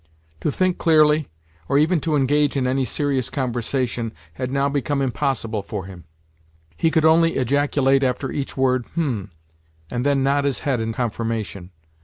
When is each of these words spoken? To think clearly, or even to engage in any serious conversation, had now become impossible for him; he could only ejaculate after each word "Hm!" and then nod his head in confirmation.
To 0.39 0.51
think 0.51 0.79
clearly, 0.79 1.27
or 1.69 1.77
even 1.77 1.99
to 2.01 2.15
engage 2.15 2.57
in 2.57 2.65
any 2.65 2.85
serious 2.85 3.29
conversation, 3.29 4.13
had 4.33 4.49
now 4.49 4.67
become 4.67 4.99
impossible 4.99 5.61
for 5.61 5.85
him; 5.85 6.05
he 6.75 6.89
could 6.89 7.05
only 7.05 7.35
ejaculate 7.35 8.01
after 8.01 8.31
each 8.31 8.57
word 8.57 8.87
"Hm!" 8.95 9.29
and 9.91 10.03
then 10.03 10.23
nod 10.23 10.43
his 10.45 10.61
head 10.61 10.81
in 10.81 10.91
confirmation. 10.91 11.69